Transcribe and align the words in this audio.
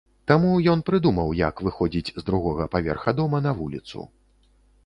Таму 0.29 0.53
ён 0.71 0.79
прыдумаў, 0.87 1.29
як 1.41 1.61
выходзіць 1.69 2.13
з 2.21 2.25
другога 2.31 2.67
паверха 2.77 3.15
дома 3.21 3.45
на 3.49 3.55
вуліцу. 3.59 3.99